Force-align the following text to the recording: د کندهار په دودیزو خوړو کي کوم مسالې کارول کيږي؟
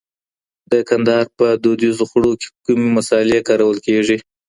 د 0.71 0.73
کندهار 0.89 1.25
په 1.37 1.47
دودیزو 1.63 2.03
خوړو 2.09 2.31
کي 2.41 2.47
کوم 2.65 2.81
مسالې 2.97 3.39
کارول 3.47 3.77
کيږي؟ 3.87 4.17